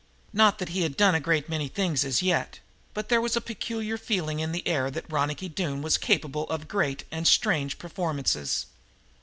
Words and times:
Not 0.33 0.57
that 0.57 0.69
he 0.69 0.81
had 0.81 0.97
done 0.97 1.13
a 1.13 1.19
great 1.19 1.47
many 1.47 1.67
things 1.67 2.03
as 2.03 2.23
yet. 2.23 2.59
But 2.95 3.09
there 3.09 3.21
was 3.21 3.35
a 3.35 3.39
peculiar 3.39 3.99
feeling 3.99 4.39
in 4.39 4.51
the 4.51 4.67
air 4.67 4.89
that 4.89 5.05
Ronicky 5.11 5.47
Doone 5.47 5.83
was 5.83 5.99
capable 5.99 6.49
of 6.49 6.67
great 6.67 7.03
and 7.11 7.27
strange 7.27 7.77
performances. 7.77 8.65